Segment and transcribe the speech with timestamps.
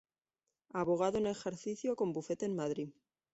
[0.73, 2.89] Abogado en ejercicio con bufete en Madrid.